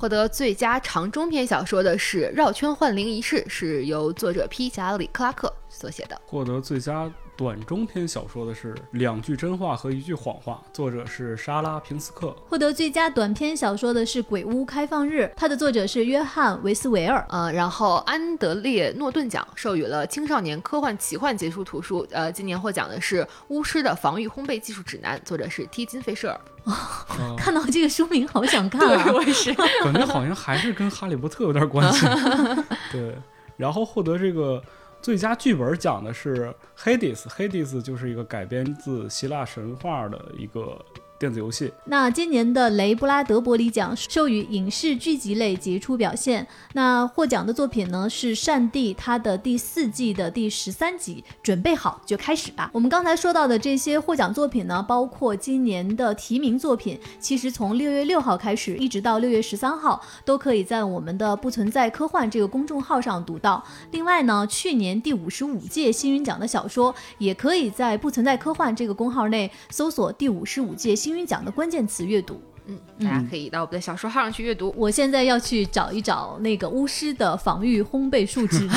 [0.00, 6.18] 获得最佳长中篇小说的是《绕圈幻灵仪式》，是由作者皮贾里克拉克所写的。
[6.24, 7.12] 获得最佳。
[7.40, 12.36] 短中篇小说的是两句真话和一句谎话，作者是莎拉平斯克。
[12.46, 17.24] 获得最佳短篇小说的是《鬼屋开放日》，它的作者是约翰维斯维尔。
[17.30, 22.06] 呃，然后安德烈诺顿奖授予了青少年科幻奇幻杰出图书。
[22.10, 25.86] 呃，今年获奖的是《巫师的防御烘焙技术指南》，作者是 T.
[25.86, 26.40] 金费舍尔。
[27.40, 29.10] 看到这个书名好想看啊！
[29.14, 29.50] 我也是，
[29.82, 32.04] 感觉好像还是跟哈利波特有点关系。
[32.92, 33.16] 对，
[33.56, 34.62] 然后获得这个。
[35.02, 36.46] 最佳剧本讲的是
[36.78, 40.84] 《Hades》，《Hades》就是一个改编自希腊神话的一个
[41.20, 41.70] 电子游戏。
[41.84, 46.46] 那今年的雷布拉德伯里奖授予影视剧集类杰出表现。
[46.72, 51.22] 那获奖的作品呢是《善地》，它的第四季的第十三集。
[51.42, 52.70] 准备好就开始吧。
[52.72, 63.62] 我们刚才说到的这些获奖作品呢，包括今年的提名作品，其实从六月六号开始，一直到六月十三号，都可以在我们的“不存在科幻”这个公众号上读到。
[63.90, 72.40] 另外呢，去年第五十五届星云奖的小说，也可以在“不存在科幻”这个公号内搜索“第五十五届星云奖”的关键词阅读。
[72.66, 74.72] 嗯，大家可以到我们的小说号上去阅读。
[74.76, 78.68] 我现在要去找一找那个巫师的防御烘焙数值，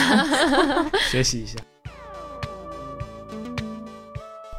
[1.11, 1.59] 学习一下。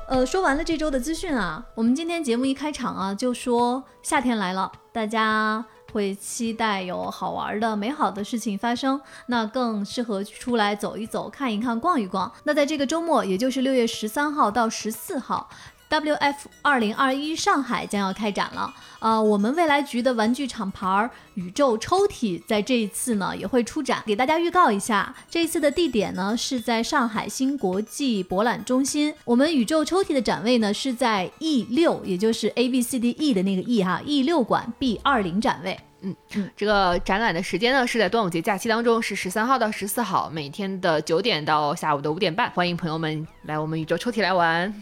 [0.06, 12.30] 呃，说完了这周的资讯啊，我们今天节目一开场啊，就说夏天来了，大家会期待有好玩的、美好的事情发生，那更适合出来走一走、看一看、逛一逛。
[12.44, 15.48] 那在这个周末，也就是六月十三号到十四号。
[15.94, 35.78] WF 二零二一上海将要开展了，呃，我们未来局的玩具厂牌宇宙抽屉在这一次呢也会出展，给大家预告一下，这一次的地点呢是在上海新国际博览中心，我们宇宙抽屉的展位呢是在 E 六，也就是 A B C D E 的那个 E 哈，E 六馆 B 二零展位。
[36.00, 44.74] 嗯嗯，这个展览的时间呢是在端午节假期当中，是十三号到十四号，每天的九点到下午的五点半，欢迎朋友们来我们宇宙抽屉来玩。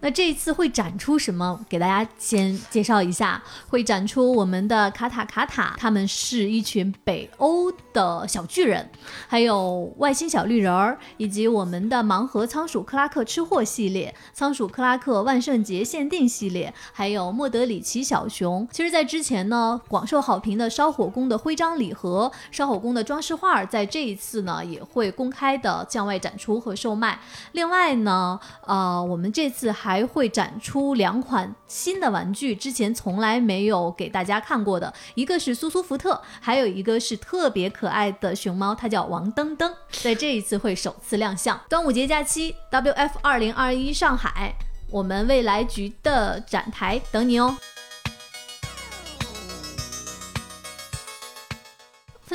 [0.00, 1.60] 那这一次会展出什么？
[1.68, 8.90] 给大家先介绍一下，会展出我们的卡塔卡塔，他们是一群北欧的小巨人，
[9.28, 18.66] 还有外星小绿人儿，以及我们的盲盒仓鼠克拉克吃货系列、仓鼠克拉克万圣节限定系列，还有莫德里奇小熊。
[18.72, 27.20] 其实，在之前呢，广受好评的烧火宫的徽章礼盒、烧火宫的装饰画，在这一次呢也会公开的向外展出和售卖。
[27.52, 41.60] 另外呢，呃，我们这次还还会展出两款新的玩具，之前从来没有给大家看过的，一个是苏苏福特，还有一个是特别可爱的熊猫，它叫王登登，在这一次会首次亮相。
[41.68, 44.54] 端午节假期，WF 二零二一上海，
[44.92, 47.56] 我们未来局的展台等你哦。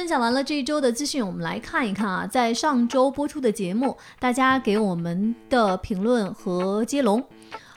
[0.06, 7.26] 分享完了这一周的资讯，我们来看一看啊，在上周播出的节目，大家给我们的评论和接龙。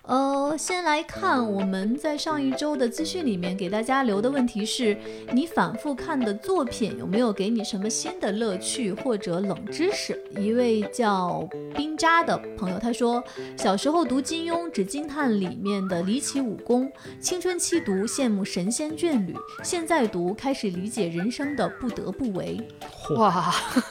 [0.09, 4.97] 呃，先来看我们在上一周的资讯里面给大家留的问题是：
[5.33, 10.19] 你反复看的作品有没有给你什么新的乐趣或者冷知识？
[10.41, 11.47] 一位叫
[11.77, 13.23] 冰渣的朋友他说，
[13.59, 16.91] 小时候读金庸只惊叹里面的离奇武功，
[17.21, 22.59] 青春期读羡慕神仙眷侣，现在读开始理解人生的不得不为。
[23.17, 23.31] 哇，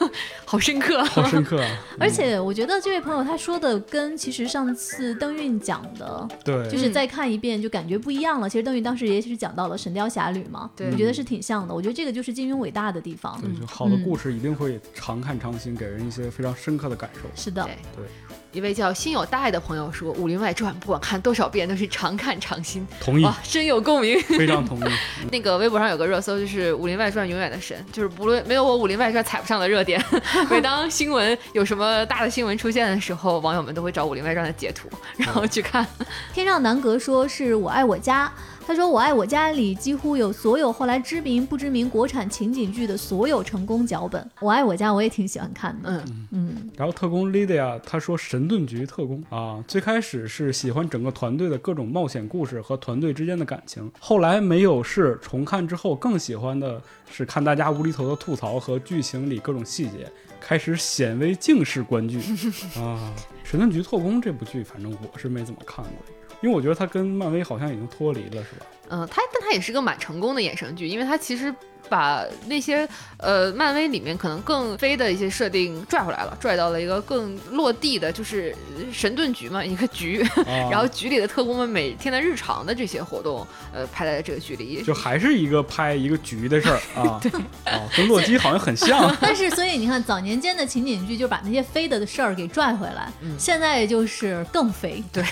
[0.44, 1.68] 好深刻，好深刻啊！
[2.00, 6.07] 而且我觉得这位朋友他说的跟其实上次邓韵讲的，
[6.44, 8.48] 对，就是再看一遍就感觉不一样了。
[8.48, 11.74] 其实邓宇当时也是讲到了《神雕侠侣》嘛，对，我觉得是挺像的。
[11.74, 13.40] 我觉得这个就是金庸伟大的地方。
[13.40, 17.20] 对，就好的故事一定会常看常新，给人一些非常深刻的感受。
[17.34, 18.04] 是的，对。
[18.52, 22.86] 一位叫心有大爱的朋友说，《武林外传》不管看多少遍都是常看常新。
[22.98, 24.84] 同意，深有共鸣，非常同意。
[25.30, 30.02] 那个微博上有个热搜，就是《武林外传》永远的神，就是不论没有我《武林外传》踩不上的热点。
[30.50, 34.88] 每当新闻有什么大的新闻出现的时候，网友们都会找《武林外传》的截图，
[35.18, 35.86] 然后去看。
[36.32, 38.32] 天上南阁说是我爱我家。
[38.68, 44.30] 他说：“我爱我家里几乎有所有后来知名不知名国产情景剧的所有成功脚本。
[44.42, 46.04] 我爱我家我也挺喜欢看的。
[46.06, 46.70] 嗯嗯。
[46.76, 56.78] 然后特工 Lydia 他说神盾局特工啊，最开始是喜欢整个团队的各种冒险故事和团队之间的感情，后来没有事重看之后更喜欢的
[57.10, 62.20] 是看大家无厘头的吐槽和剧情里各种细节，开始显微镜式观剧
[62.76, 63.14] 啊。
[63.42, 65.94] 神盾局特工这部剧反正我是没怎么看过。”
[66.40, 68.66] 因为我觉得他跟漫威好像已经脱离了，是吧？
[68.90, 71.54] 嗯，他但他也是个蛮成功的衍生剧，因为他其实。
[71.88, 78.54] 把那些呃，漫威里面可能更飞的一些设定拽回来了，拽到了一个更落地的，就是
[78.92, 80.24] 神盾局嘛，一个局，
[80.70, 87.30] 然后局里的特工们每天的日常的这些活动，呃，拍在这个剧里，就还是一个拍一个局的事儿啊， 对，
[87.64, 89.14] 啊，跟洛基好像很像。
[89.20, 95.24] 但是，所以你看，早年间的情景剧就把那些飞的的事儿给拽回来，现在就是更飞，对，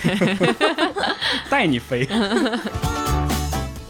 [1.49, 2.07] 带你飞。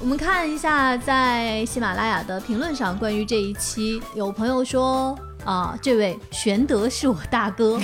[0.07, 5.13] 我们看一下，在喜马拉雅的评论上，关于这一期，有朋友说
[5.45, 7.79] 啊，这位玄德是我大哥。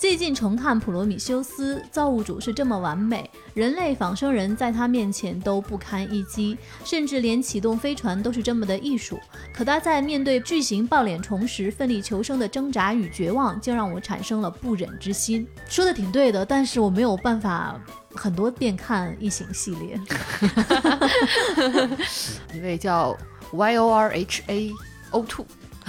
[0.00, 9.18] 最近重看《普罗米修斯》，造物主是这么完美，人类仿生人在他面前都不堪一击，甚至连启动飞船都是这么的艺术。
[9.52, 15.44] 可他在面对巨型抱脸虫时奋力求生的挣扎与绝望，竟让我产生了不忍之心。
[15.68, 17.80] 说的挺对的，但是我没有办法
[18.14, 20.00] 很多遍看《异形》系列。
[22.54, 23.16] 一位叫
[23.50, 24.72] Y O R H A
[25.10, 25.44] O Two。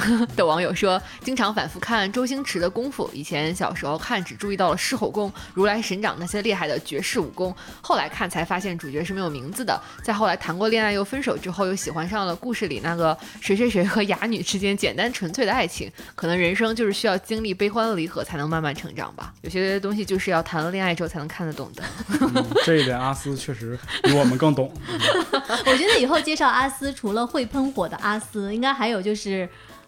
[0.36, 3.10] 的网友说，经常反复看周星驰的功夫。
[3.14, 9.80] 以前小时候看只注意到了狮吼功、如来神掌那些厉害的绝世武功，后来看才发现主角是没有名字的。
[10.04, 15.92] 再后来谈过恋爱又分手之后，又喜欢上了故事里那个谁谁谁和哑女之间简单纯粹的爱情。
[16.16, 19.34] 可能人生就是需要经历悲欢离合才能慢慢成长吧。
[19.42, 21.84] 有些东西就是要谈了恋爱之后才能看得懂的。
[22.22, 24.72] 嗯、这一点阿斯确实比我们更懂。
[25.66, 29.48] 我觉得以后介绍阿斯，除了会喷火的阿斯，应该还有就是。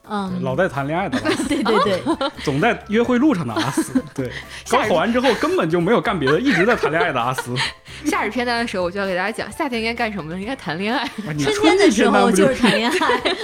[0.10, 2.04] 嗯，老在谈恋爱的， 对对对，
[2.44, 4.32] 总在约会路上的阿斯， 对，
[4.70, 7.56] 高考完之后根本就没有干别的，一直在谈恋爱的阿斯。
[8.06, 10.40] 夏日片单的时候，我就要给大家讲，夏天应该干什么呢？
[10.40, 11.08] 应该谈恋爱。
[11.40, 13.36] 春天的时候就是谈恋爱。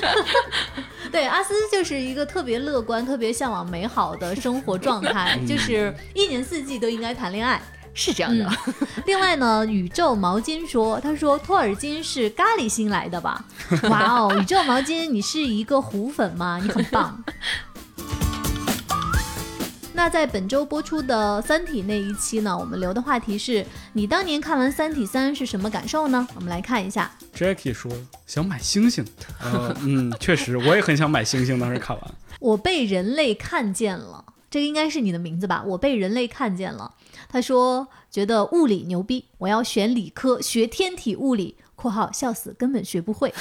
[1.12, 7.62] 对，阿斯就是一个特别乐观、特别向往美好的生活状态，就是一年四季都应该谈恋爱。
[7.98, 8.48] 是这样的。
[9.08, 13.44] 另外呢，宇宙毛巾说，他说托尔金是咖喱星来的吧？
[13.90, 16.60] 哇哦，宇宙毛巾，你是一个虎粉吗？
[16.62, 17.22] 你很棒。
[19.94, 26.28] 那在本周播出的《三体》那一期呢，我们留的话题是你当年看完《三体三》是什么感受呢？
[26.36, 27.10] 我们来看一下。
[27.36, 27.92] Jackie 说
[28.28, 29.04] 想买星星。
[29.42, 31.60] 呃，嗯，确实，我也很想买星星。
[31.60, 35.64] 当时看完，我被人类看见了，这个应该是你的名字吧？
[35.68, 36.96] 我被人类看见了。
[37.30, 41.58] 他说：“觉得物理牛逼，我要选理科，学天体物理。
[41.78, 43.32] ”（括号笑死，根本学不会。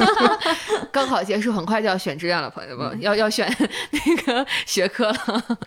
[0.92, 3.50] ）高考结束，很快就要选志愿了，朋友们，要要选
[3.90, 5.58] 那个学科了。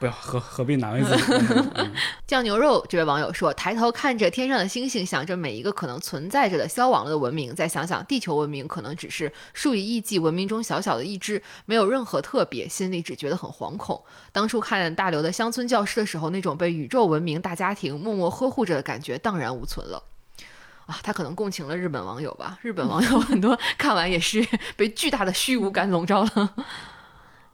[0.00, 1.32] 不要何何必难为自己？
[2.26, 14.02] 酱牛肉这位网友说：“抬头看着天上的星星，想着每一个可能存在着的消亡了的文明，再想想地球文明可能只是数以亿计文明中小小的一只，没有任何特别，心里只觉得很惶恐。
[14.32, 20.02] 当初看大刘的乡村教师的时候，那种被宇宙文明大家庭默默呵护着的感觉荡然无存了。
[21.02, 22.58] 他可能共情了日本网友吧？
[22.62, 26.54] 日本网友很多看完也是 被巨大的虚无感笼罩了。”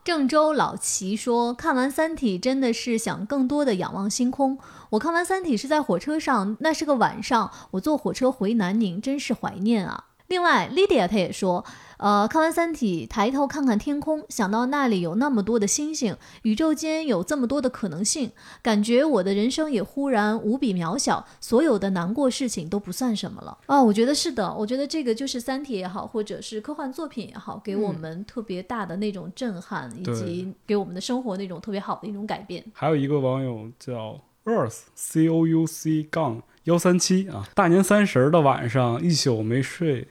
[0.04, 4.58] 郑州老齐说：“看完《三体》，真的是想更多的仰望星空。
[4.90, 11.64] 我看完《三体》是在火车上，那是个晚上，我坐火车回南宁，真是怀念啊。”另外，Lydia 他也说，
[11.98, 18.30] 呃，看完《三体》，抬头看看天空，想到那里有那么多的星星，宇宙间有这么多的可能性，
[18.62, 23.58] 感觉我的人生也忽然无比渺小，所有的难过事情都不算什么了。
[23.66, 32.64] 啊，我觉得是的，我觉得这个就是《三体》也好，或者是科幻作品也好，给我们特别大的那种震撼，以及给我们的生活那种特别好的一种改变。
[32.72, 40.08] 还有一个网友叫 Earth C O U C 杠幺三七啊，大年三十的晚上一宿没睡。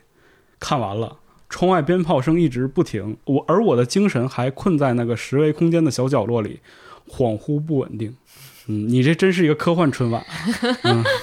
[0.59, 1.19] 看完了，
[1.49, 6.59] 窗外鞭炮声一直不停，我而我的精神还困在那个十维空间的小角落里，
[7.09, 8.15] 恍惚不稳定。
[8.67, 10.25] 嗯，你这真是一个科幻春晚。
[10.83, 11.03] 嗯。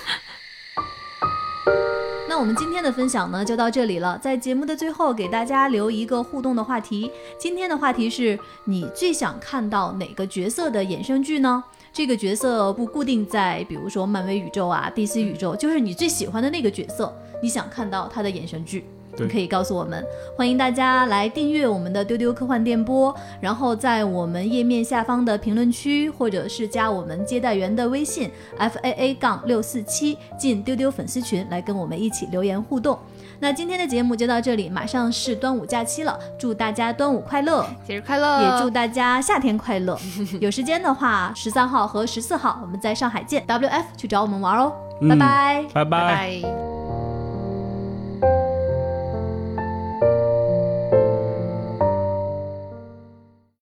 [2.27, 4.19] 那我们今天的分享呢，就到这里了。
[4.19, 7.09] 在节目的最后，给大家留一个互动的话题。
[7.39, 11.63] 今天的话题是你最想看到哪个角色的衍生剧呢？
[11.93, 18.85] 这个角色不固定在，比如说漫威宇宙啊、DC 宇宙，就是你最喜欢的那个角色，你想看到他的衍生剧。
[19.17, 20.05] 你可以告诉我们，
[20.37, 32.99] 欢迎大家来订阅我们的丢丢科幻电波，然后在我们页面下方的评论区，或者是加我们接待员的微信 f a a 杠六四七进丢丢粉丝群来跟我们一起留言互动。
[33.41, 39.99] 那今天的节目就到这里，马上是端午假期了，祝大家端午快乐，节日快乐，也祝大家夏天快乐。
[40.41, 44.73] 有时间的话，十三号和十四号我们在上海见，W F 去找我们玩哦，
[45.09, 46.84] 拜拜，拜拜。